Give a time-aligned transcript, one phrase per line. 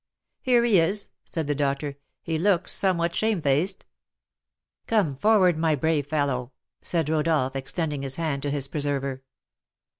[0.41, 3.85] "Here he is," said the doctor; "he looks somewhat shamefaced."
[4.87, 9.21] "Come forward, my brave fellow!" said Rodolph, extending his hand to his preserver.